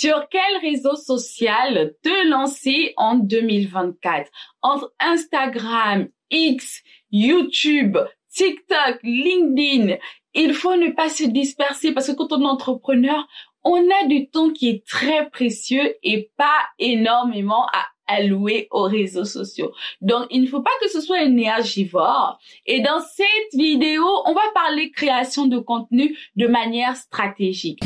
Sur 0.00 0.30
quel 0.30 0.40
réseau 0.62 0.96
social 0.96 1.92
te 2.02 2.26
lancer 2.26 2.94
en 2.96 3.16
2024 3.16 4.30
Entre 4.62 4.94
Instagram, 4.98 6.08
X, 6.30 6.82
YouTube, 7.10 7.98
TikTok, 8.32 8.98
LinkedIn, 9.02 9.96
il 10.32 10.54
faut 10.54 10.76
ne 10.76 10.90
pas 10.92 11.10
se 11.10 11.24
disperser 11.24 11.92
parce 11.92 12.06
que 12.06 12.12
quand 12.12 12.32
on 12.32 12.40
est 12.40 12.46
entrepreneur, 12.46 13.28
on 13.62 13.76
a 13.76 14.06
du 14.06 14.30
temps 14.30 14.48
qui 14.48 14.70
est 14.70 14.86
très 14.86 15.28
précieux 15.28 15.94
et 16.02 16.30
pas 16.38 16.62
énormément 16.78 17.66
à 17.66 17.84
allouer 18.06 18.68
aux 18.70 18.84
réseaux 18.84 19.26
sociaux. 19.26 19.72
Donc, 20.00 20.28
il 20.30 20.40
ne 20.40 20.46
faut 20.46 20.62
pas 20.62 20.70
que 20.80 20.88
ce 20.88 21.02
soit 21.02 21.24
énergivore. 21.24 22.38
Et 22.64 22.80
dans 22.80 23.00
cette 23.00 23.52
vidéo, 23.52 24.06
on 24.24 24.32
va 24.32 24.50
parler 24.54 24.92
création 24.92 25.46
de 25.46 25.58
contenu 25.58 26.16
de 26.36 26.46
manière 26.46 26.96
stratégique. 26.96 27.80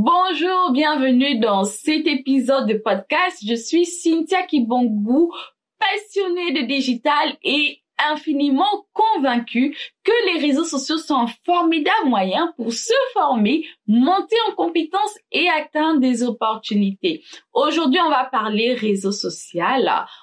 Bonjour, 0.00 0.70
bienvenue 0.70 1.40
dans 1.40 1.64
cet 1.64 2.06
épisode 2.06 2.68
de 2.68 2.74
podcast. 2.74 3.42
Je 3.44 3.56
suis 3.56 3.84
Cynthia 3.84 4.44
Kibongu, 4.44 5.32
passionnée 5.76 6.52
de 6.52 6.68
digital 6.68 7.36
et 7.42 7.82
infiniment 7.98 8.86
convaincue 8.92 9.76
que 10.04 10.12
les 10.32 10.46
réseaux 10.46 10.64
sociaux 10.64 10.98
sont 10.98 11.16
un 11.16 11.26
formidable 11.44 12.08
moyen 12.08 12.52
pour 12.56 12.72
se 12.72 12.94
former, 13.12 13.66
monter 13.86 14.36
en 14.48 14.54
compétences 14.54 15.18
et 15.32 15.48
atteindre 15.48 16.00
des 16.00 16.22
opportunités. 16.22 17.22
Aujourd'hui, 17.52 18.00
on 18.00 18.10
va 18.10 18.24
parler 18.24 18.74
réseaux 18.74 19.12
sociaux, 19.12 19.62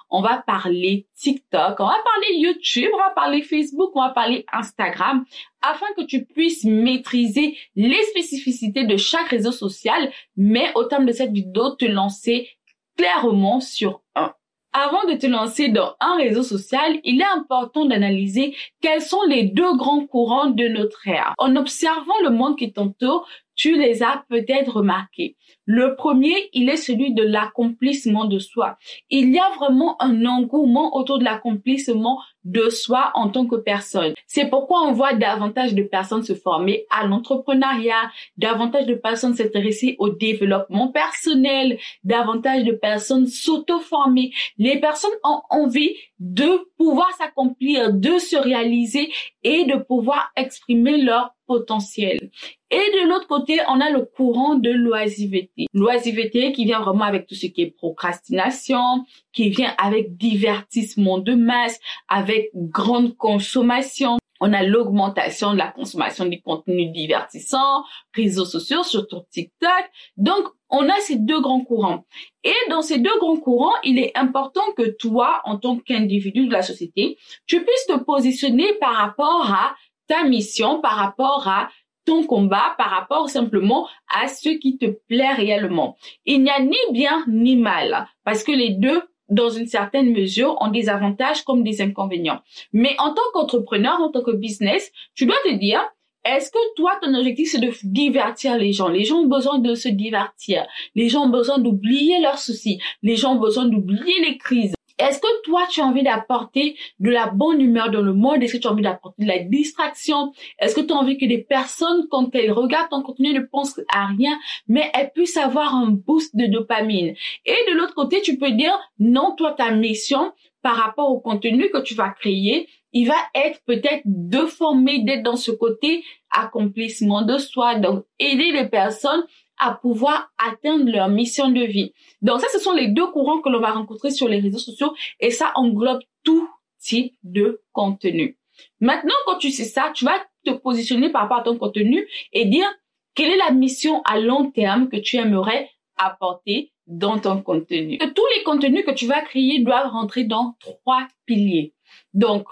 on 0.09 0.21
va 0.21 0.43
parler 0.45 1.07
TikTok, 1.15 1.79
on 1.79 1.85
va 1.85 1.97
parler 2.03 2.37
YouTube, 2.37 2.89
on 2.93 2.97
va 2.97 3.11
parler 3.11 3.41
Facebook, 3.41 3.91
on 3.95 4.01
va 4.01 4.09
parler 4.09 4.45
Instagram, 4.51 5.25
afin 5.61 5.87
que 5.97 6.03
tu 6.03 6.25
puisses 6.25 6.63
maîtriser 6.63 7.57
les 7.75 8.01
spécificités 8.03 8.85
de 8.85 8.97
chaque 8.97 9.29
réseau 9.29 9.51
social, 9.51 10.11
mais 10.35 10.71
au 10.75 10.85
terme 10.85 11.05
de 11.05 11.11
cette 11.11 11.31
vidéo, 11.31 11.71
te 11.71 11.85
lancer 11.85 12.49
clairement 12.97 13.59
sur 13.59 14.01
un. 14.15 14.33
Avant 14.77 15.05
de 15.05 15.13
te 15.13 15.25
lancer 15.25 15.69
dans 15.69 15.95
un 16.01 16.17
réseau 16.17 16.43
social, 16.43 16.99
il 17.05 17.21
est 17.21 17.33
important 17.33 17.85
d'analyser 17.85 18.53
quels 18.81 19.01
sont 19.01 19.23
les 19.25 19.43
deux 19.43 19.73
grands 19.77 20.05
courants 20.05 20.49
de 20.49 20.67
notre 20.67 21.07
ère. 21.07 21.33
En 21.37 21.55
observant 21.55 22.19
le 22.25 22.31
monde 22.31 22.57
qui 22.57 22.73
t'entoure, 22.73 23.25
tu 23.55 23.77
les 23.77 24.03
as 24.03 24.25
peut-être 24.29 24.77
remarqués. 24.77 25.35
Le 25.65 25.95
premier, 25.95 26.49
il 26.53 26.69
est 26.69 26.77
celui 26.77 27.13
de 27.13 27.23
l'accomplissement 27.23 28.25
de 28.25 28.39
soi. 28.39 28.77
Il 29.09 29.33
y 29.33 29.39
a 29.39 29.49
vraiment 29.57 30.01
un 30.01 30.25
engouement 30.25 30.95
autour 30.95 31.19
de 31.19 31.23
l'accomplissement 31.23 32.19
de 32.43 32.69
soi 32.69 33.11
en 33.15 33.29
tant 33.29 33.47
que 33.47 33.55
personne. 33.55 34.13
C'est 34.27 34.49
pourquoi 34.49 34.83
on 34.83 34.91
voit 34.91 35.13
davantage 35.13 35.73
de 35.73 35.81
personnes 35.81 36.23
se 36.23 36.35
former 36.35 36.85
à 36.91 37.07
l'entrepreneuriat, 37.07 38.11
davantage 38.37 38.85
de 38.85 38.93
personnes 38.93 39.33
s'intéresser 39.33 39.95
au 39.97 40.09
développement 40.09 40.89
personnel, 40.89 41.79
davantage 42.03 42.63
de 42.63 42.73
personnes 42.73 43.25
s'auto-former. 43.25 44.31
Les 44.59 44.79
personnes 44.79 45.09
ont 45.23 45.41
envie 45.49 45.95
de 46.19 46.69
pouvoir 46.77 47.11
s'accomplir, 47.13 47.91
de 47.93 48.19
se 48.19 48.35
réaliser 48.35 49.11
et 49.43 49.65
de 49.65 49.75
pouvoir 49.75 50.31
exprimer 50.35 50.97
leur 50.97 51.35
potentiel. 51.47 52.29
Et 52.71 52.77
de 52.77 53.07
l'autre 53.07 53.27
côté, 53.27 53.59
on 53.67 53.79
a 53.79 53.89
le 53.89 54.05
courant 54.05 54.55
de 54.55 54.69
l'oisiveté. 54.69 55.67
L'oisiveté 55.73 56.51
qui 56.51 56.65
vient 56.65 56.81
vraiment 56.81 57.05
avec 57.05 57.27
tout 57.27 57.35
ce 57.35 57.47
qui 57.47 57.61
est 57.61 57.71
procrastination, 57.71 59.05
qui 59.33 59.49
vient 59.49 59.73
avec 59.77 60.17
divertissement 60.17 61.19
de 61.19 61.35
masse, 61.35 61.79
avec 62.07 62.49
grande 62.53 63.15
consommation. 63.15 64.17
On 64.41 64.51
a 64.51 64.63
l'augmentation 64.63 65.53
de 65.53 65.57
la 65.57 65.67
consommation 65.67 66.25
des 66.25 66.41
contenus 66.41 66.91
divertissants, 66.91 67.83
réseaux 68.13 68.45
sociaux, 68.45 68.83
surtout 68.83 69.21
TikTok. 69.31 69.89
Donc, 70.17 70.45
on 70.69 70.89
a 70.89 70.99
ces 70.99 71.15
deux 71.15 71.39
grands 71.39 71.63
courants. 71.63 72.05
Et 72.43 72.53
dans 72.69 72.81
ces 72.81 72.97
deux 72.97 73.17
grands 73.19 73.37
courants, 73.37 73.75
il 73.83 73.97
est 73.97 74.11
important 74.15 74.61
que 74.75 74.89
toi, 74.97 75.41
en 75.45 75.57
tant 75.57 75.77
qu'individu 75.77 76.47
de 76.47 76.51
la 76.51 76.63
société, 76.63 77.17
tu 77.45 77.63
puisses 77.63 77.85
te 77.87 77.97
positionner 78.03 78.73
par 78.73 78.95
rapport 78.95 79.49
à 79.53 79.75
ta 80.07 80.23
mission, 80.23 80.81
par 80.81 80.95
rapport 80.95 81.47
à 81.47 81.69
ton 82.05 82.23
combat 82.23 82.75
par 82.77 82.91
rapport 82.91 83.29
simplement 83.29 83.87
à 84.13 84.27
ce 84.27 84.49
qui 84.49 84.77
te 84.77 84.85
plaît 84.85 85.33
réellement. 85.33 85.97
Il 86.25 86.43
n'y 86.43 86.51
a 86.51 86.59
ni 86.61 86.77
bien 86.91 87.25
ni 87.27 87.55
mal 87.55 88.07
parce 88.23 88.43
que 88.43 88.51
les 88.51 88.69
deux 88.69 89.01
dans 89.29 89.49
une 89.49 89.67
certaine 89.67 90.11
mesure, 90.11 90.55
ont 90.61 90.69
des 90.69 90.89
avantages 90.89 91.43
comme 91.43 91.63
des 91.63 91.81
inconvénients. 91.81 92.41
Mais 92.73 92.95
en 92.99 93.13
tant 93.13 93.23
qu'entrepreneur, 93.33 93.99
en 93.99 94.11
tant 94.11 94.21
que 94.21 94.31
business, 94.31 94.91
tu 95.15 95.25
dois 95.25 95.35
te 95.43 95.53
dire, 95.53 95.81
est-ce 96.25 96.51
que 96.51 96.75
toi, 96.75 96.97
ton 97.01 97.13
objectif, 97.13 97.49
c'est 97.51 97.59
de 97.59 97.71
divertir 97.83 98.57
les 98.57 98.71
gens? 98.71 98.87
Les 98.87 99.03
gens 99.03 99.21
ont 99.21 99.27
besoin 99.27 99.59
de 99.59 99.75
se 99.75 99.89
divertir. 99.89 100.65
Les 100.95 101.09
gens 101.09 101.25
ont 101.25 101.29
besoin 101.29 101.59
d'oublier 101.59 102.19
leurs 102.19 102.39
soucis. 102.39 102.79
Les 103.03 103.15
gens 103.15 103.35
ont 103.35 103.39
besoin 103.39 103.65
d'oublier 103.65 104.25
les 104.27 104.37
crises. 104.37 104.75
Est-ce 104.97 105.19
que 105.19 105.41
toi, 105.43 105.63
tu 105.69 105.81
as 105.81 105.85
envie 105.85 106.03
d'apporter 106.03 106.77
de 106.99 107.09
la 107.09 107.27
bonne 107.27 107.61
humeur 107.61 107.91
dans 107.91 108.01
le 108.01 108.13
monde? 108.13 108.41
Est-ce 108.41 108.53
que 108.53 108.61
tu 108.61 108.67
as 108.67 108.71
envie 108.71 108.83
d'apporter 108.83 109.23
de 109.23 109.27
la 109.27 109.39
distraction? 109.39 110.31
Est-ce 110.59 110.75
que 110.75 110.81
tu 110.81 110.93
as 110.93 110.95
envie 110.95 111.17
que 111.17 111.25
des 111.25 111.43
personnes, 111.43 112.07
quand 112.09 112.33
elles 112.33 112.51
regardent 112.51 112.89
ton 112.89 113.01
contenu, 113.01 113.33
ne 113.33 113.41
pensent 113.41 113.81
à 113.93 114.05
rien, 114.07 114.37
mais 114.67 114.89
elles 114.93 115.11
puissent 115.13 115.37
avoir 115.37 115.75
un 115.75 115.87
boost 115.87 116.35
de 116.35 116.45
dopamine? 116.45 117.13
Et 117.45 117.57
de 117.69 117.73
l'autre 117.77 117.95
côté, 117.95 118.21
tu 118.21 118.37
peux 118.37 118.51
dire, 118.51 118.77
non, 118.99 119.35
toi, 119.35 119.51
ta 119.51 119.71
mission 119.71 120.31
par 120.61 120.77
rapport 120.77 121.11
au 121.11 121.19
contenu 121.19 121.69
que 121.69 121.81
tu 121.81 121.93
vas 121.93 122.09
créer, 122.09 122.67
il 122.91 123.07
va 123.07 123.17
être 123.35 123.59
peut-être 123.65 124.03
de 124.05 124.45
former, 124.45 125.03
d'être 125.03 125.21
dans 125.21 125.35
ce 125.35 125.51
côté 125.51 126.03
accomplissement 126.31 127.21
de 127.21 127.37
soi, 127.37 127.75
donc 127.75 128.05
aider 128.19 128.51
les 128.51 128.67
personnes 128.67 129.23
à 129.57 129.73
pouvoir 129.73 130.31
atteindre 130.37 130.91
leur 130.91 131.09
mission 131.09 131.49
de 131.49 131.61
vie. 131.61 131.93
Donc 132.21 132.41
ça, 132.41 132.47
ce 132.51 132.59
sont 132.59 132.73
les 132.73 132.87
deux 132.87 133.07
courants 133.07 133.41
que 133.41 133.49
l'on 133.49 133.59
va 133.59 133.71
rencontrer 133.71 134.11
sur 134.11 134.27
les 134.27 134.39
réseaux 134.39 134.59
sociaux 134.59 134.93
et 135.19 135.31
ça 135.31 135.51
englobe 135.55 136.01
tout 136.23 136.49
type 136.79 137.15
de 137.23 137.61
contenu. 137.71 138.37
Maintenant, 138.79 139.15
quand 139.25 139.37
tu 139.37 139.51
sais 139.51 139.65
ça, 139.65 139.91
tu 139.93 140.05
vas 140.05 140.19
te 140.45 140.51
positionner 140.51 141.09
par 141.09 141.23
rapport 141.23 141.39
à 141.39 141.43
ton 141.43 141.57
contenu 141.57 142.07
et 142.31 142.45
dire 142.45 142.67
quelle 143.15 143.31
est 143.31 143.37
la 143.37 143.51
mission 143.51 144.01
à 144.03 144.19
long 144.19 144.51
terme 144.51 144.89
que 144.89 144.97
tu 144.97 145.17
aimerais 145.17 145.69
apporter 145.97 146.73
dans 146.87 147.17
ton 147.19 147.41
contenu? 147.41 147.97
Tous 147.97 148.27
les 148.35 148.43
contenus 148.43 148.85
que 148.85 148.91
tu 148.91 149.07
vas 149.07 149.21
créer 149.21 149.59
doivent 149.59 149.91
rentrer 149.91 150.25
dans 150.25 150.55
trois 150.59 151.07
piliers. 151.25 151.73
Donc, 152.13 152.47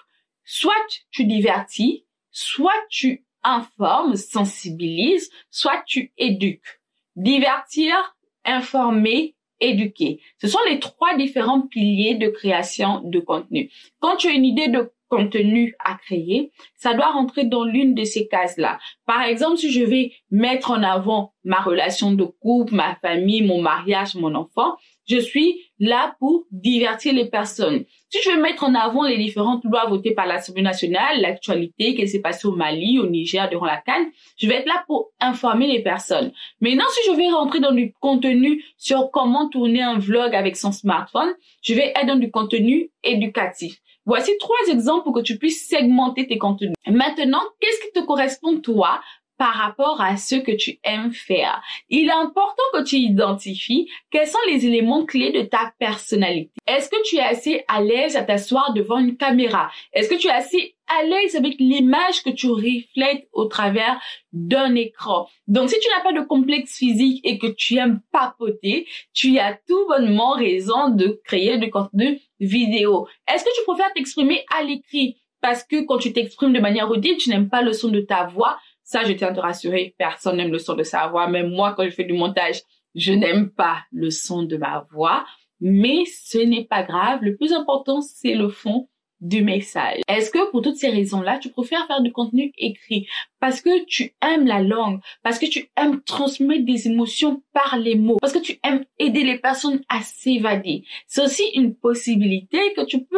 soit 0.46 0.74
tu 1.12 1.26
divertis, 1.26 2.06
soit 2.32 2.72
tu 2.90 3.26
informes, 3.44 4.16
sensibilises, 4.16 5.30
soit 5.52 5.84
tu 5.86 6.14
éduques 6.18 6.82
divertir, 7.16 8.16
informer, 8.46 9.36
éduquer. 9.60 10.20
Ce 10.40 10.48
sont 10.48 10.60
les 10.68 10.80
trois 10.80 11.16
différents 11.16 11.62
piliers 11.62 12.16
de 12.16 12.28
création 12.28 13.02
de 13.04 13.20
contenu. 13.20 13.72
Quand 14.00 14.18
tu 14.18 14.28
as 14.28 14.34
une 14.34 14.46
idée 14.46 14.68
de 14.68 14.92
contenu 15.10 15.76
à 15.80 15.96
créer, 15.96 16.52
ça 16.76 16.94
doit 16.94 17.12
rentrer 17.12 17.46
dans 17.46 17.64
l'une 17.64 17.94
de 17.94 18.04
ces 18.04 18.28
cases-là. 18.28 18.80
Par 19.06 19.22
exemple, 19.22 19.58
si 19.58 19.72
je 19.72 19.84
vais 19.84 20.12
mettre 20.32 20.72
en 20.72 20.82
avant 20.82 21.34
ma 21.44 21.62
relation 21.62 22.14
de 22.14 22.24
couple, 22.24 22.74
ma 22.74 22.96
famille, 22.96 23.44
mon 23.44 23.62
mariage, 23.62 24.16
mon 24.16 24.34
enfant, 24.34 24.76
je 25.08 25.18
suis 25.18 25.60
là 25.80 26.16
pour 26.20 26.46
divertir 26.52 27.14
les 27.14 27.26
personnes. 27.30 27.84
Si 28.10 28.20
je 28.24 28.32
veux 28.32 28.42
mettre 28.42 28.64
en 28.64 28.76
avant 28.76 29.04
les 29.04 29.18
différentes 29.18 29.64
lois 29.66 29.88
votées 29.88 30.14
par 30.14 30.28
l'Assemblée 30.28 30.62
nationale, 30.62 31.20
l'actualité, 31.20 31.96
qu'elle 31.96 32.08
s'est 32.08 32.22
passée 32.22 32.48
au 32.48 32.56
Mali, 32.56 33.00
au 33.00 33.08
Niger 33.08 33.50
durant 33.50 33.66
la 33.66 33.78
Cannes, 33.78 34.12
je 34.38 34.48
vais 34.48 34.56
être 34.56 34.68
là 34.68 34.84
pour 34.88 35.12
informer 35.20 35.68
les 35.68 35.82
personnes. 35.82 36.32
Maintenant, 36.62 36.86
si 36.92 37.10
je 37.10 37.16
vais 37.16 37.30
rentrer 37.30 37.60
dans 37.60 37.72
du 37.74 37.94
contenu 38.00 38.64
sur 38.78 39.10
comment 39.12 39.50
tourner 39.50 39.82
un 39.82 39.98
vlog 39.98 40.36
avec 40.36 40.56
son 40.56 40.72
smartphone, 40.72 41.34
je 41.62 41.74
vais 41.74 41.92
être 41.96 42.08
dans 42.08 42.16
du 42.16 42.32
contenu 42.32 42.92
éducatif. 43.04 43.80
Voici 44.06 44.32
trois 44.40 44.74
exemples 44.74 45.04
pour 45.06 45.14
que 45.14 45.22
tu 45.22 45.38
puisses 45.38 45.68
segmenter 45.68 46.28
tes 46.28 46.38
contenus. 46.38 46.76
Maintenant, 46.88 47.42
qu'est-ce 47.62 47.82
qui 47.86 47.92
te 47.94 48.06
correspond 48.06 48.60
toi 48.60 49.00
par 49.44 49.56
rapport 49.56 50.00
à 50.00 50.16
ce 50.16 50.36
que 50.36 50.54
tu 50.54 50.80
aimes 50.86 51.12
faire. 51.12 51.62
Il 51.90 52.08
est 52.08 52.14
important 52.14 52.64
que 52.72 52.84
tu 52.86 52.96
identifies 52.96 53.90
quels 54.10 54.26
sont 54.26 54.38
les 54.48 54.66
éléments 54.66 55.04
clés 55.06 55.34
de 55.34 55.42
ta 55.42 55.74
personnalité. 55.80 56.54
Est-ce 56.66 56.88
que 56.88 57.04
tu 57.04 57.18
es 57.18 57.22
assez 57.22 57.66
à 57.68 57.82
l'aise 57.82 58.16
à 58.16 58.24
t'asseoir 58.24 58.74
devant 58.74 59.00
une 59.00 59.18
caméra? 59.18 59.70
Est-ce 59.92 60.08
que 60.08 60.16
tu 60.16 60.28
es 60.28 60.32
assez 60.32 60.78
à 60.88 61.04
l'aise 61.04 61.36
avec 61.36 61.56
l'image 61.60 62.24
que 62.24 62.30
tu 62.30 62.48
reflètes 62.48 63.28
au 63.34 63.44
travers 63.44 64.00
d'un 64.32 64.76
écran? 64.76 65.28
Donc, 65.48 65.68
si 65.68 65.78
tu 65.78 65.90
n'as 65.90 66.04
pas 66.10 66.18
de 66.18 66.26
complexe 66.26 66.78
physique 66.78 67.20
et 67.26 67.38
que 67.38 67.48
tu 67.48 67.76
aimes 67.76 68.00
papoter, 68.14 68.88
tu 69.14 69.40
as 69.40 69.60
tout 69.68 69.88
bonnement 69.90 70.36
raison 70.36 70.88
de 70.88 71.20
créer 71.26 71.58
du 71.58 71.70
contenu 71.70 72.22
vidéo. 72.40 73.10
Est-ce 73.30 73.44
que 73.44 73.50
tu 73.58 73.66
préfères 73.68 73.92
t'exprimer 73.94 74.46
à 74.58 74.64
l'écrit? 74.64 75.18
Parce 75.42 75.66
que 75.66 75.86
quand 75.86 75.98
tu 75.98 76.14
t'exprimes 76.14 76.54
de 76.54 76.62
manière 76.62 76.90
audible, 76.90 77.18
tu 77.18 77.30
n'aimes 77.30 77.50
pas 77.50 77.62
le 77.62 77.74
son 77.74 77.90
de 77.90 78.00
ta 78.00 78.24
voix, 78.28 78.58
ça, 78.84 79.04
je 79.04 79.14
tiens 79.14 79.30
à 79.30 79.34
te 79.34 79.40
rassurer, 79.40 79.96
personne 79.98 80.38
n'aime 80.38 80.52
le 80.52 80.60
son 80.60 80.76
de 80.76 80.84
sa 80.84 81.08
voix. 81.08 81.28
Même 81.28 81.50
moi, 81.50 81.74
quand 81.76 81.86
je 81.86 81.90
fais 81.90 82.04
du 82.04 82.14
montage, 82.14 82.62
je 82.96 83.14
n'aime 83.14 83.50
pas 83.50 83.84
le 83.92 84.10
son 84.10 84.44
de 84.44 84.58
ma 84.58 84.86
voix. 84.92 85.26
Mais 85.60 86.04
ce 86.06 86.38
n'est 86.38 86.66
pas 86.66 86.84
grave. 86.84 87.20
Le 87.22 87.36
plus 87.36 87.54
important, 87.54 88.02
c'est 88.02 88.36
le 88.36 88.50
fond 88.50 88.90
de 89.24 89.40
messages. 89.40 90.02
Est-ce 90.08 90.30
que 90.30 90.52
pour 90.52 90.62
toutes 90.62 90.76
ces 90.76 90.90
raisons-là, 90.90 91.40
tu 91.40 91.50
préfères 91.50 91.88
faire 91.88 92.02
du 92.02 92.12
contenu 92.12 92.52
écrit 92.58 93.08
parce 93.40 93.62
que 93.62 93.86
tu 93.86 94.14
aimes 94.22 94.46
la 94.46 94.62
langue, 94.62 95.00
parce 95.24 95.40
que 95.40 95.46
tu 95.46 95.70
aimes 95.78 96.02
transmettre 96.02 96.66
des 96.66 96.88
émotions 96.88 97.42
par 97.54 97.80
les 97.80 97.96
mots, 97.96 98.18
parce 98.20 98.34
que 98.34 98.40
tu 98.40 98.60
aimes 98.64 98.86
aider 99.00 99.24
les 99.24 99.40
personnes 99.40 99.82
à 99.90 100.02
s'évader? 100.02 100.84
C'est 101.08 101.24
aussi 101.24 101.44
une 101.56 101.74
possibilité 101.74 102.60
que 102.76 102.86
tu 102.86 103.04
peux 103.04 103.18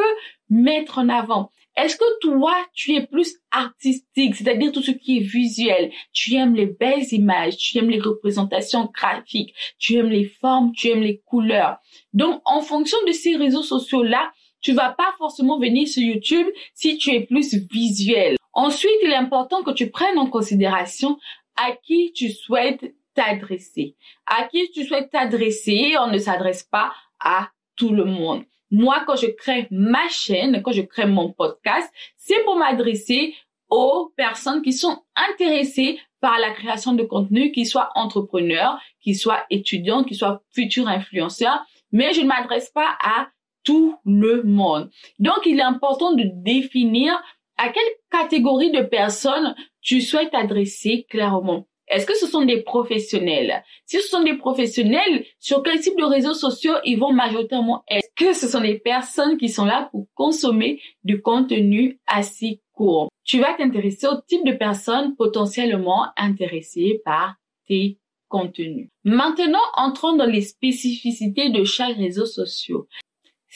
mettre 0.49 0.99
en 0.99 1.09
avant. 1.09 1.49
Est-ce 1.77 1.97
que 1.97 2.19
toi, 2.21 2.55
tu 2.73 2.93
es 2.93 3.05
plus 3.05 3.35
artistique, 3.51 4.35
c'est-à-dire 4.35 4.71
tout 4.71 4.81
ce 4.81 4.91
qui 4.91 5.17
est 5.17 5.21
visuel, 5.21 5.91
tu 6.13 6.35
aimes 6.35 6.55
les 6.55 6.67
belles 6.67 7.11
images, 7.11 7.57
tu 7.57 7.77
aimes 7.77 7.89
les 7.89 7.99
représentations 7.99 8.89
graphiques, 8.93 9.53
tu 9.77 9.95
aimes 9.95 10.09
les 10.09 10.23
formes, 10.23 10.71
tu 10.71 10.87
aimes 10.87 11.01
les 11.01 11.21
couleurs. 11.25 11.77
Donc, 12.13 12.41
en 12.45 12.61
fonction 12.61 12.97
de 13.05 13.11
ces 13.11 13.35
réseaux 13.35 13.63
sociaux-là, 13.63 14.31
tu 14.65 14.73
vas 14.73 14.89
pas 14.89 15.13
forcément 15.19 15.59
venir 15.59 15.87
sur 15.87 16.01
YouTube 16.01 16.47
si 16.73 16.97
tu 16.97 17.11
es 17.11 17.19
plus 17.19 17.53
visuel. 17.71 18.35
Ensuite, 18.51 18.97
il 19.03 19.11
est 19.11 19.15
important 19.15 19.61
que 19.61 19.69
tu 19.69 19.91
prennes 19.91 20.17
en 20.17 20.27
considération 20.27 21.19
à 21.55 21.73
qui 21.73 22.13
tu 22.13 22.31
souhaites 22.31 22.95
t'adresser. 23.13 23.95
À 24.25 24.45
qui 24.45 24.71
tu 24.71 24.83
souhaites 24.83 25.11
t'adresser, 25.11 25.93
on 25.99 26.07
ne 26.07 26.17
s'adresse 26.17 26.63
pas 26.63 26.91
à 27.19 27.49
tout 27.75 27.91
le 27.91 28.05
monde. 28.05 28.43
Moi, 28.71 29.03
quand 29.05 29.15
je 29.15 29.27
crée 29.27 29.67
ma 29.69 30.07
chaîne, 30.09 30.63
quand 30.63 30.71
je 30.71 30.81
crée 30.81 31.05
mon 31.05 31.31
podcast, 31.31 31.87
c'est 32.17 32.43
pour 32.43 32.55
m'adresser 32.55 33.35
aux 33.69 34.11
personnes 34.17 34.63
qui 34.63 34.73
sont 34.73 35.03
intéressées 35.15 35.99
par 36.21 36.39
la 36.39 36.49
création 36.49 36.93
de 36.93 37.03
contenu, 37.03 37.51
qui 37.51 37.67
soient 37.67 37.91
entrepreneurs, 37.93 38.79
qui 38.99 39.13
soient 39.13 39.45
étudiants, 39.51 40.03
qui 40.03 40.15
soient 40.15 40.41
futurs 40.49 40.87
influenceurs, 40.87 41.63
mais 41.91 42.13
je 42.13 42.21
ne 42.21 42.27
m'adresse 42.27 42.71
pas 42.71 42.97
à 42.99 43.27
tout 43.65 43.97
le 44.05 44.43
monde. 44.43 44.89
Donc, 45.19 45.41
il 45.45 45.59
est 45.59 45.63
important 45.63 46.13
de 46.13 46.23
définir 46.23 47.21
à 47.57 47.69
quelle 47.69 47.83
catégorie 48.11 48.71
de 48.71 48.81
personnes 48.81 49.55
tu 49.81 50.01
souhaites 50.01 50.33
adresser 50.33 51.05
clairement. 51.09 51.67
Est-ce 51.87 52.05
que 52.05 52.15
ce 52.15 52.25
sont 52.25 52.43
des 52.43 52.63
professionnels? 52.63 53.63
Si 53.85 53.97
ce 53.97 54.07
sont 54.07 54.23
des 54.23 54.35
professionnels, 54.37 55.25
sur 55.39 55.61
quel 55.61 55.79
type 55.79 55.97
de 55.97 56.03
réseaux 56.03 56.33
sociaux 56.33 56.73
ils 56.83 56.97
vont 56.97 57.13
majoritairement 57.13 57.83
Est-ce 57.87 58.09
que 58.15 58.33
ce 58.33 58.47
sont 58.47 58.61
des 58.61 58.79
personnes 58.79 59.37
qui 59.37 59.49
sont 59.49 59.65
là 59.65 59.89
pour 59.91 60.07
consommer 60.15 60.81
du 61.03 61.21
contenu 61.21 61.99
assez 62.07 62.61
court? 62.73 63.09
Tu 63.23 63.39
vas 63.39 63.53
t'intéresser 63.53 64.07
au 64.07 64.19
type 64.27 64.45
de 64.45 64.53
personnes 64.53 65.15
potentiellement 65.15 66.07
intéressées 66.17 67.01
par 67.05 67.35
tes 67.67 67.99
contenus. 68.27 68.89
Maintenant, 69.03 69.59
entrons 69.75 70.15
dans 70.15 70.25
les 70.25 70.41
spécificités 70.41 71.51
de 71.51 71.63
chaque 71.63 71.97
réseau 71.97 72.25
social. 72.25 72.79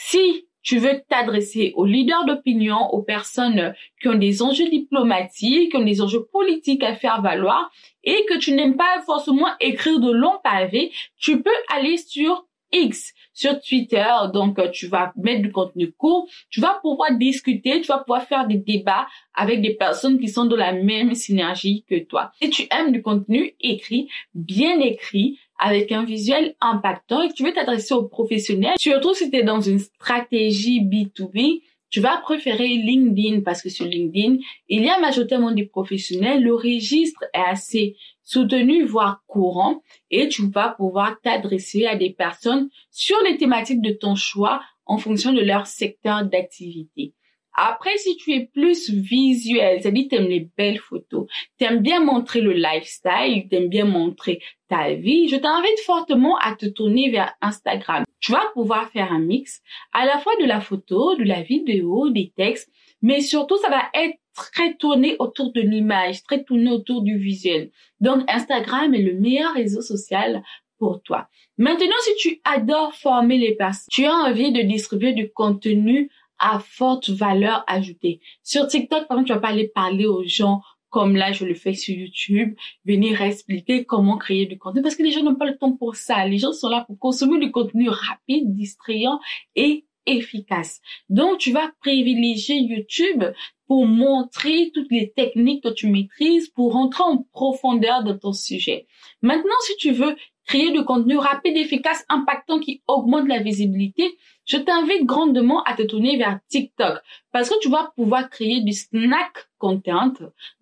Si 0.01 0.47
tu 0.61 0.77
veux 0.77 1.01
t'adresser 1.09 1.73
aux 1.75 1.85
leaders 1.85 2.23
d'opinion, 2.25 2.87
aux 2.93 3.01
personnes 3.01 3.73
qui 4.01 4.07
ont 4.07 4.15
des 4.15 4.41
enjeux 4.41 4.69
diplomatiques, 4.69 5.71
qui 5.71 5.77
ont 5.77 5.83
des 5.83 6.01
enjeux 6.01 6.25
politiques 6.31 6.83
à 6.83 6.95
faire 6.95 7.21
valoir 7.21 7.69
et 8.05 8.25
que 8.29 8.37
tu 8.37 8.53
n'aimes 8.53 8.77
pas 8.77 9.01
forcément 9.05 9.49
écrire 9.59 9.99
de 9.99 10.09
longs 10.09 10.39
pavés, 10.41 10.93
tu 11.17 11.41
peux 11.43 11.51
aller 11.69 11.97
sur 11.97 12.47
X 12.71 13.13
sur 13.33 13.59
Twitter. 13.59 14.05
Donc, 14.33 14.57
euh, 14.57 14.69
tu 14.69 14.87
vas 14.87 15.11
mettre 15.17 15.41
du 15.41 15.51
contenu 15.51 15.91
court. 15.91 16.29
Tu 16.49 16.61
vas 16.61 16.79
pouvoir 16.81 17.11
discuter. 17.17 17.81
Tu 17.81 17.87
vas 17.87 17.99
pouvoir 17.99 18.23
faire 18.23 18.47
des 18.47 18.57
débats 18.57 19.07
avec 19.33 19.61
des 19.61 19.75
personnes 19.75 20.17
qui 20.17 20.29
sont 20.29 20.45
de 20.45 20.55
la 20.55 20.71
même 20.71 21.13
synergie 21.13 21.83
que 21.89 21.99
toi. 21.99 22.31
Si 22.41 22.49
tu 22.49 22.67
aimes 22.71 22.93
du 22.93 23.01
contenu 23.01 23.53
écrit, 23.59 24.07
bien 24.33 24.79
écrit, 24.79 25.39
avec 25.59 25.91
un 25.91 26.03
visuel 26.03 26.55
impactant 26.61 27.21
et 27.21 27.29
que 27.29 27.33
tu 27.33 27.43
veux 27.43 27.53
t'adresser 27.53 27.93
aux 27.93 28.07
professionnels, 28.07 28.75
surtout 28.79 29.13
si 29.13 29.29
tu 29.29 29.37
es 29.37 29.43
dans 29.43 29.61
une 29.61 29.79
stratégie 29.79 30.81
B2B, 30.81 31.61
tu 31.89 32.01
vas 32.01 32.17
préférer 32.17 32.67
LinkedIn 32.67 33.41
parce 33.41 33.61
que 33.61 33.69
sur 33.69 33.85
LinkedIn, 33.85 34.37
il 34.67 34.83
y 34.83 34.89
a 34.89 34.99
majoritairement 34.99 35.51
des 35.51 35.65
professionnels. 35.65 36.43
Le 36.43 36.53
registre 36.53 37.23
est 37.33 37.49
assez 37.49 37.95
soutenu, 38.23 38.85
voire 38.85 39.23
courant, 39.25 39.81
et 40.11 40.29
tu 40.29 40.47
vas 40.49 40.69
pouvoir 40.69 41.19
t'adresser 41.21 41.87
à 41.87 41.95
des 41.95 42.11
personnes 42.11 42.69
sur 42.91 43.17
les 43.23 43.37
thématiques 43.37 43.81
de 43.81 43.91
ton 43.91 44.15
choix 44.15 44.61
en 44.85 44.97
fonction 44.97 45.33
de 45.33 45.41
leur 45.41 45.65
secteur 45.65 46.25
d'activité. 46.25 47.13
Après, 47.61 47.97
si 47.97 48.15
tu 48.15 48.31
es 48.31 48.45
plus 48.45 48.89
visuel, 48.89 49.81
c'est-à-dire 49.81 50.05
tu 50.09 50.15
aimes 50.15 50.29
les 50.29 50.47
belles 50.57 50.79
photos, 50.79 51.27
tu 51.59 51.65
aimes 51.65 51.79
bien 51.81 51.99
montrer 51.99 52.39
le 52.39 52.53
lifestyle, 52.53 53.49
tu 53.49 53.55
aimes 53.57 53.67
bien 53.67 53.83
montrer 53.83 54.39
ta 54.69 54.93
vie, 54.93 55.27
je 55.27 55.35
t'invite 55.35 55.79
fortement 55.85 56.37
à 56.37 56.55
te 56.55 56.67
tourner 56.67 57.09
vers 57.09 57.33
Instagram. 57.41 58.05
Tu 58.21 58.31
vas 58.31 58.45
pouvoir 58.53 58.89
faire 58.91 59.11
un 59.11 59.19
mix 59.19 59.61
à 59.91 60.05
la 60.05 60.19
fois 60.19 60.31
de 60.39 60.45
la 60.45 60.61
photo, 60.61 61.17
de 61.17 61.25
la 61.25 61.41
vidéo, 61.41 62.09
des 62.09 62.31
textes, 62.37 62.71
mais 63.01 63.19
surtout 63.19 63.57
ça 63.57 63.69
va 63.69 63.89
être 63.93 64.17
très 64.33 64.75
tourné 64.75 65.17
autour 65.19 65.51
de 65.51 65.59
l'image, 65.59 66.23
très 66.23 66.45
tourné 66.45 66.71
autour 66.71 67.01
du 67.01 67.17
visuel. 67.17 67.71
Donc 67.99 68.23
Instagram 68.29 68.93
est 68.93 69.01
le 69.01 69.19
meilleur 69.19 69.53
réseau 69.53 69.81
social 69.81 70.43
pour 70.77 71.01
toi. 71.03 71.27
Maintenant, 71.57 71.99
si 72.03 72.15
tu 72.15 72.41
adores 72.45 72.95
former 72.95 73.37
les 73.37 73.53
personnes, 73.53 73.89
tu 73.91 74.05
as 74.05 74.13
envie 74.13 74.53
de 74.53 74.61
distribuer 74.61 75.11
du 75.11 75.29
contenu 75.29 76.09
à 76.39 76.59
forte 76.59 77.09
valeur 77.09 77.63
ajoutée. 77.67 78.21
Sur 78.43 78.67
TikTok, 78.67 79.07
par 79.07 79.17
exemple, 79.17 79.27
tu 79.27 79.33
vas 79.33 79.39
pas 79.39 79.49
aller 79.49 79.67
parler 79.67 80.05
aux 80.05 80.23
gens 80.23 80.61
comme 80.89 81.15
là 81.15 81.31
je 81.31 81.45
le 81.45 81.53
fais 81.53 81.73
sur 81.73 81.95
YouTube, 81.95 82.55
venir 82.83 83.21
expliquer 83.21 83.85
comment 83.85 84.17
créer 84.17 84.47
du 84.47 84.57
contenu 84.57 84.81
parce 84.81 84.95
que 84.95 85.03
les 85.03 85.11
gens 85.11 85.23
n'ont 85.23 85.35
pas 85.35 85.45
le 85.45 85.57
temps 85.57 85.75
pour 85.75 85.95
ça. 85.95 86.25
Les 86.25 86.39
gens 86.39 86.51
sont 86.51 86.69
là 86.69 86.83
pour 86.87 86.97
consommer 86.97 87.39
du 87.39 87.51
contenu 87.51 87.89
rapide, 87.89 88.53
distrayant 88.53 89.19
et 89.55 89.85
efficace. 90.05 90.81
Donc 91.09 91.37
tu 91.37 91.51
vas 91.51 91.71
privilégier 91.81 92.55
YouTube 92.55 93.23
pour 93.67 93.85
montrer 93.85 94.71
toutes 94.73 94.91
les 94.91 95.11
techniques 95.11 95.63
que 95.63 95.69
tu 95.69 95.87
maîtrises, 95.87 96.49
pour 96.49 96.73
rentrer 96.73 97.03
en 97.03 97.17
profondeur 97.31 98.03
dans 98.03 98.17
ton 98.17 98.33
sujet. 98.33 98.87
Maintenant, 99.21 99.53
si 99.67 99.75
tu 99.77 99.91
veux 99.91 100.15
créer 100.49 100.71
du 100.71 100.83
contenu 100.83 101.15
rapide, 101.15 101.55
efficace, 101.57 102.03
impactant 102.09 102.59
qui 102.59 102.81
augmente 102.87 103.27
la 103.27 103.37
visibilité, 103.37 104.17
je 104.45 104.57
t'invite 104.57 105.05
grandement 105.05 105.61
à 105.61 105.75
te 105.75 105.83
tourner 105.83 106.17
vers 106.17 106.39
TikTok 106.47 106.97
parce 107.31 107.49
que 107.49 107.59
tu 107.61 107.69
vas 107.69 107.93
pouvoir 107.95 108.31
créer 108.31 108.61
du 108.61 108.73
snack 108.73 109.47
content, 109.59 110.11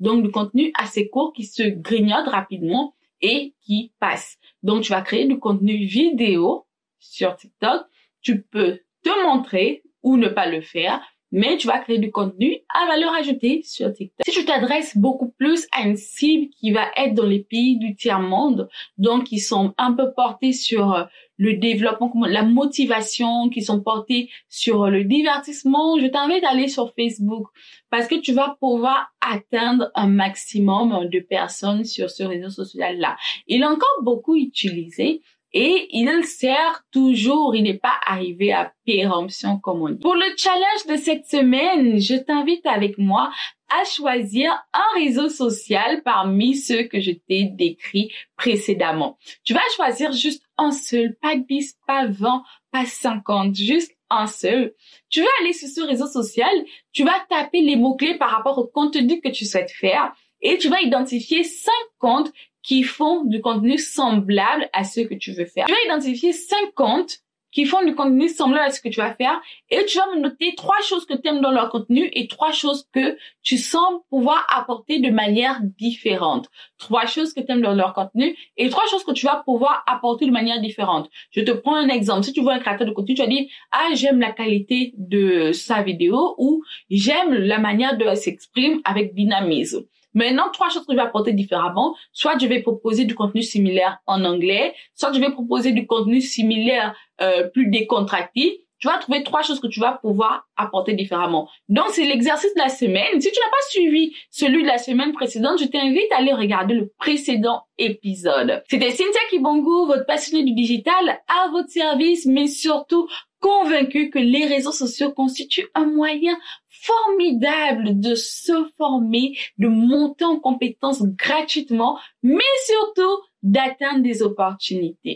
donc 0.01 0.23
du 0.23 0.29
contenu 0.29 0.73
assez 0.77 1.07
court 1.07 1.31
qui 1.31 1.45
se 1.45 1.63
grignote 1.63 2.27
rapidement 2.27 2.95
et 3.21 3.53
qui 3.61 3.93
passe. 4.01 4.37
Donc 4.61 4.83
tu 4.83 4.91
vas 4.91 5.01
créer 5.01 5.23
du 5.23 5.39
contenu 5.39 5.77
vidéo 5.85 6.65
sur 6.99 7.37
TikTok. 7.37 7.83
Tu 8.21 8.41
peux 8.41 8.81
te 9.03 9.25
montrer 9.25 9.83
ou 10.03 10.17
ne 10.17 10.27
pas 10.27 10.47
le 10.47 10.59
faire 10.59 11.01
mais 11.31 11.57
tu 11.57 11.67
vas 11.67 11.79
créer 11.79 11.97
du 11.97 12.11
contenu 12.11 12.57
à 12.73 12.87
valeur 12.87 13.13
ajoutée 13.13 13.61
sur 13.63 13.91
TikTok. 13.91 14.25
Si 14.25 14.31
tu 14.31 14.45
t'adresses 14.45 14.97
beaucoup 14.97 15.29
plus 15.37 15.67
à 15.71 15.87
une 15.87 15.97
cible 15.97 16.49
qui 16.59 16.71
va 16.71 16.87
être 16.95 17.13
dans 17.13 17.25
les 17.25 17.43
pays 17.43 17.77
du 17.77 17.95
tiers-monde, 17.95 18.69
donc 18.97 19.25
qui 19.25 19.39
sont 19.39 19.73
un 19.77 19.93
peu 19.93 20.13
portés 20.13 20.53
sur 20.53 20.93
euh, 20.93 21.03
le 21.37 21.53
développement, 21.53 22.11
la 22.25 22.43
motivation, 22.43 23.49
qui 23.49 23.61
sont 23.61 23.81
portés 23.81 24.29
sur 24.49 24.83
euh, 24.83 24.89
le 24.89 25.03
divertissement, 25.03 25.99
je 25.99 26.07
t'invite 26.07 26.43
à 26.43 26.51
aller 26.51 26.67
sur 26.67 26.93
Facebook 26.95 27.47
parce 27.89 28.07
que 28.07 28.15
tu 28.15 28.33
vas 28.33 28.57
pouvoir 28.59 29.09
atteindre 29.21 29.91
un 29.95 30.07
maximum 30.07 31.09
de 31.09 31.19
personnes 31.19 31.85
sur 31.85 32.09
ce 32.09 32.23
réseau 32.23 32.49
social-là. 32.49 33.17
Il 33.47 33.61
est 33.61 33.65
encore 33.65 34.03
beaucoup 34.03 34.35
utilisé, 34.35 35.21
et 35.59 35.87
il 35.91 36.23
sert 36.23 36.83
toujours, 36.91 37.55
il 37.55 37.63
n'est 37.63 37.79
pas 37.79 37.95
arrivé 38.05 38.53
à 38.53 38.73
péremption 38.85 39.57
comme 39.57 39.81
on 39.81 39.89
dit. 39.89 39.99
Pour 39.99 40.13
le 40.13 40.27
challenge 40.37 40.85
de 40.87 40.95
cette 40.97 41.25
semaine, 41.25 41.99
je 41.99 42.13
t'invite 42.13 42.63
avec 42.67 42.99
moi 42.99 43.31
à 43.71 43.83
choisir 43.85 44.51
un 44.71 44.99
réseau 44.99 45.29
social 45.29 46.03
parmi 46.03 46.55
ceux 46.55 46.83
que 46.83 47.01
je 47.01 47.09
t'ai 47.09 47.45
décrits 47.45 48.13
précédemment. 48.35 49.17
Tu 49.43 49.55
vas 49.55 49.61
choisir 49.75 50.11
juste 50.11 50.43
un 50.59 50.71
seul, 50.71 51.15
pas 51.23 51.35
10, 51.35 51.75
pas 51.87 52.05
20, 52.05 52.43
pas 52.71 52.85
50, 52.85 53.55
juste 53.55 53.97
un 54.11 54.27
seul. 54.27 54.75
Tu 55.09 55.21
vas 55.21 55.27
aller 55.41 55.53
sur 55.53 55.69
ce 55.69 55.81
réseau 55.81 56.05
social, 56.05 56.53
tu 56.91 57.03
vas 57.03 57.19
taper 57.31 57.61
les 57.61 57.77
mots-clés 57.77 58.19
par 58.19 58.29
rapport 58.29 58.59
au 58.59 58.67
contenu 58.67 59.21
que 59.21 59.29
tu 59.29 59.43
souhaites 59.43 59.71
faire 59.71 60.13
et 60.39 60.59
tu 60.59 60.69
vas 60.69 60.81
identifier 60.81 61.43
cinq 61.43 61.73
comptes 61.97 62.31
qui 62.67 62.83
font 62.83 63.23
du 63.23 63.39
contenu 63.39 63.77
semblable 63.77 64.69
à 64.73 64.83
ce 64.83 64.99
que 64.99 65.13
tu 65.13 65.31
veux 65.31 65.45
faire. 65.45 65.65
Tu 65.67 65.71
vas 65.71 65.85
identifier 65.85 66.33
cinq 66.33 66.73
comptes 66.75 67.19
qui 67.53 67.63
font 67.63 67.81
du 67.85 67.95
contenu 67.95 68.27
semblable 68.27 68.67
à 68.67 68.71
ce 68.71 68.81
que 68.81 68.89
tu 68.89 68.99
vas 68.99 69.13
faire 69.13 69.41
et 69.69 69.85
tu 69.85 69.97
vas 69.97 70.13
me 70.13 70.19
noter 70.19 70.53
trois 70.55 70.81
choses 70.81 71.05
que 71.05 71.13
tu 71.13 71.29
aimes 71.29 71.39
dans 71.39 71.51
leur 71.51 71.69
contenu 71.69 72.09
et 72.11 72.27
trois 72.27 72.51
choses 72.51 72.85
que 72.93 73.17
tu 73.41 73.57
sens 73.57 74.01
pouvoir 74.09 74.45
apporter 74.53 74.99
de 74.99 75.09
manière 75.09 75.61
différente. 75.63 76.49
Trois 76.77 77.05
choses 77.05 77.33
que 77.33 77.39
tu 77.39 77.49
aimes 77.49 77.61
dans 77.61 77.73
leur 77.73 77.93
contenu 77.93 78.35
et 78.57 78.67
trois 78.67 78.85
choses 78.87 79.05
que 79.05 79.13
tu 79.13 79.25
vas 79.25 79.41
pouvoir 79.45 79.85
apporter 79.87 80.25
de 80.25 80.31
manière 80.31 80.59
différente. 80.59 81.09
Je 81.31 81.39
te 81.39 81.51
prends 81.51 81.75
un 81.75 81.87
exemple. 81.87 82.23
Si 82.23 82.33
tu 82.33 82.41
vois 82.41 82.55
un 82.55 82.59
créateur 82.59 82.85
de 82.85 82.91
contenu, 82.91 83.15
tu 83.15 83.21
vas 83.21 83.29
dire, 83.29 83.45
ah, 83.71 83.87
j'aime 83.93 84.19
la 84.19 84.33
qualité 84.33 84.93
de 84.97 85.53
sa 85.53 85.83
vidéo 85.83 86.35
ou 86.37 86.63
j'aime 86.89 87.33
la 87.33 87.59
manière 87.59 87.97
de 87.97 88.13
s'exprimer 88.13 88.81
avec 88.83 89.15
dynamisme. 89.15 89.85
Maintenant, 90.17 90.49
trois 90.51 90.69
choses 90.69 90.83
que 90.87 90.93
je 90.93 90.97
vais 90.97 91.03
apporter 91.03 91.31
différemment. 91.31 91.95
Soit 92.11 92.39
je 92.39 92.47
vais 92.47 92.63
proposer 92.63 93.05
du 93.05 93.13
contenu 93.13 93.43
similaire 93.43 93.99
en 94.07 94.25
anglais, 94.25 94.73
soit 94.95 95.13
je 95.13 95.19
vais 95.19 95.29
proposer 95.29 95.73
du 95.73 95.85
contenu 95.85 96.21
similaire 96.21 96.95
euh, 97.21 97.47
plus 97.49 97.69
décontracté, 97.69 98.63
tu 98.79 98.87
vas 98.87 98.97
trouver 98.97 99.23
trois 99.23 99.43
choses 99.43 99.59
que 99.59 99.67
tu 99.67 99.79
vas 99.79 99.93
pouvoir 99.93 100.47
apporter 100.55 100.93
différemment. 100.93 101.47
Donc, 101.69 101.89
c'est 101.89 102.05
l'exercice 102.05 102.53
de 102.55 102.59
la 102.59 102.69
semaine. 102.69 103.21
Si 103.21 103.31
tu 103.31 103.39
n'as 103.39 103.49
pas 103.49 103.69
suivi 103.69 104.15
celui 104.31 104.63
de 104.63 104.67
la 104.67 104.79
semaine 104.79 105.13
précédente, 105.13 105.59
je 105.59 105.65
t'invite 105.65 106.11
à 106.11 106.17
aller 106.17 106.33
regarder 106.33 106.73
le 106.73 106.91
précédent 106.97 107.63
épisode. 107.77 108.63
C'était 108.69 108.91
Cynthia 108.91 109.21
Kibongo, 109.29 109.85
votre 109.85 110.05
passionnée 110.07 110.43
du 110.43 110.53
digital, 110.53 111.19
à 111.27 111.49
votre 111.51 111.69
service, 111.69 112.25
mais 112.25 112.47
surtout 112.47 113.07
convaincue 113.39 114.09
que 114.09 114.19
les 114.19 114.45
réseaux 114.45 114.71
sociaux 114.71 115.11
constituent 115.11 115.69
un 115.75 115.85
moyen 115.85 116.35
formidable 116.81 117.99
de 117.99 118.15
se 118.15 118.67
former, 118.77 119.37
de 119.57 119.67
monter 119.67 120.25
en 120.25 120.39
compétences 120.39 121.03
gratuitement, 121.03 121.97
mais 122.23 122.43
surtout 122.65 123.21
d'atteindre 123.43 124.03
des 124.03 124.21
opportunités. 124.21 125.15